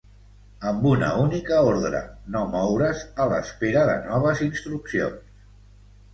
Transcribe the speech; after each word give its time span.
Amb 0.69 0.85
una 0.91 1.09
única 1.23 1.59
ordre: 1.73 1.99
no 2.37 2.41
moure’s 2.55 3.05
a 3.27 3.29
l'espera 3.35 3.85
de 3.93 4.01
noves 4.09 4.43
instruccions. 4.49 5.55